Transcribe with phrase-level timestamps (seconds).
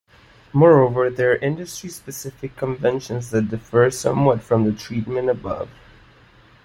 [0.51, 5.69] Moreover, there are industry-specific conventions that differ somewhat from the treatment above.